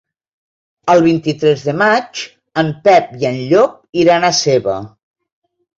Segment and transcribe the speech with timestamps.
[0.93, 2.23] El vint-i-tres de maig
[2.63, 4.85] en Pep i en Llop iran a Seva.